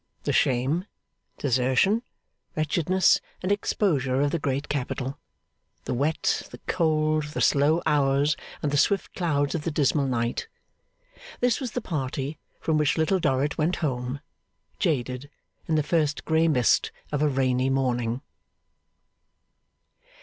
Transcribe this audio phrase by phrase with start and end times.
[0.23, 0.87] The shame,
[1.37, 2.01] desertion,
[2.55, 5.19] wretchedness, and exposure of the great capital;
[5.85, 10.47] the wet, the cold, the slow hours, and the swift clouds of the dismal night.
[11.39, 14.21] This was the party from which Little Dorrit went home,
[14.79, 15.29] jaded,
[15.67, 18.23] in the first grey mist of a rainy morning.